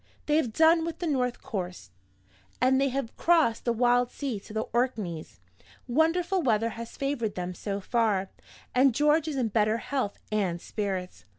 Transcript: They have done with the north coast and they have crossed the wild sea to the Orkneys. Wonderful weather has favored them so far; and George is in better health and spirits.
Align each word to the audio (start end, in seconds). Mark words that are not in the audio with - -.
They 0.25 0.37
have 0.37 0.51
done 0.51 0.83
with 0.83 0.97
the 0.97 1.05
north 1.05 1.43
coast 1.43 1.91
and 2.59 2.81
they 2.81 2.89
have 2.89 3.15
crossed 3.17 3.65
the 3.65 3.71
wild 3.71 4.09
sea 4.09 4.39
to 4.39 4.51
the 4.51 4.65
Orkneys. 4.73 5.39
Wonderful 5.87 6.41
weather 6.41 6.69
has 6.69 6.97
favored 6.97 7.35
them 7.35 7.53
so 7.53 7.79
far; 7.79 8.31
and 8.73 8.95
George 8.95 9.27
is 9.27 9.35
in 9.37 9.49
better 9.49 9.77
health 9.77 10.17
and 10.31 10.59
spirits. 10.59 11.23